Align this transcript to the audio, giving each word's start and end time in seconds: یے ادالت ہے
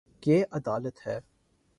یے 0.23 0.37
ادالت 0.51 1.07
ہے 1.07 1.17